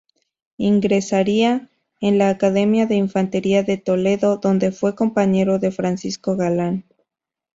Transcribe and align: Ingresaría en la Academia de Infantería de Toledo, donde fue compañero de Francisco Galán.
Ingresaría 0.57 1.69
en 1.99 2.17
la 2.17 2.29
Academia 2.29 2.87
de 2.87 2.95
Infantería 2.95 3.61
de 3.61 3.77
Toledo, 3.77 4.37
donde 4.37 4.71
fue 4.71 4.95
compañero 4.95 5.59
de 5.59 5.71
Francisco 5.71 6.35
Galán. 6.35 6.85